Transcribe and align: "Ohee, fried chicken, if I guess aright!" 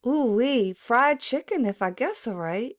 "Ohee, 0.03 0.73
fried 0.73 1.19
chicken, 1.19 1.63
if 1.63 1.83
I 1.83 1.91
guess 1.91 2.25
aright!" 2.27 2.69